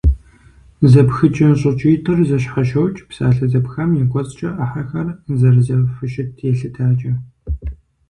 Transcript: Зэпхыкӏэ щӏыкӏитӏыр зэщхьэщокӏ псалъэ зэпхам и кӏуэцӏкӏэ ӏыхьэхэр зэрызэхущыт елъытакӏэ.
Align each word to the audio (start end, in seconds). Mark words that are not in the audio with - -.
Зэпхыкӏэ 0.91 1.49
щӏыкӏитӏыр 1.59 2.19
зэщхьэщокӏ 2.29 3.03
псалъэ 3.09 3.45
зэпхам 3.51 3.91
и 4.01 4.03
кӏуэцӏкӏэ 4.11 4.49
ӏыхьэхэр 4.57 5.07
зэрызэхущыт 5.39 6.29
елъытакӏэ. 6.49 7.13